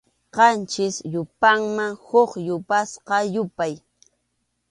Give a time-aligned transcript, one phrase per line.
[0.35, 3.73] Qanchis yupayman huk yapasqa yupay.